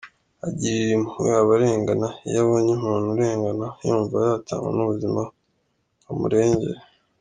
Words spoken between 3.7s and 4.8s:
yumva yatanga